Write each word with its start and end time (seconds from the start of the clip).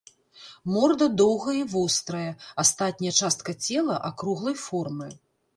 Морда 0.75 1.05
доўгая 1.21 1.53
і 1.57 1.61
вострая, 1.75 2.31
астатняя 2.63 3.13
частка 3.21 3.57
цела 3.67 4.03
акруглай 4.11 4.61
формы. 4.67 5.13